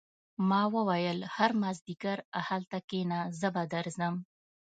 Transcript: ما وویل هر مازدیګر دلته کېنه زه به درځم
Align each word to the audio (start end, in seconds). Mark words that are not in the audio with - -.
ما 0.49 0.61
وویل 0.75 1.19
هر 1.35 1.51
مازدیګر 1.61 2.17
دلته 2.47 2.77
کېنه 2.89 3.19
زه 3.39 3.47
به 3.55 3.63
درځم 3.73 4.15